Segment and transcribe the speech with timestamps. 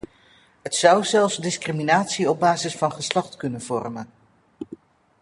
[0.61, 4.09] Het zou zelfs discriminatie op basis van geslacht kunnen vormen.